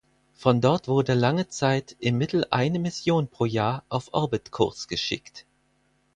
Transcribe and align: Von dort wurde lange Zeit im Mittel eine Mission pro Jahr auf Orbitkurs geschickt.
Von 0.33 0.61
dort 0.61 0.87
wurde 0.87 1.13
lange 1.13 1.47
Zeit 1.47 1.95
im 1.99 2.17
Mittel 2.17 2.43
eine 2.49 2.79
Mission 2.79 3.27
pro 3.27 3.45
Jahr 3.45 3.83
auf 3.87 4.11
Orbitkurs 4.15 4.87
geschickt. 4.87 5.45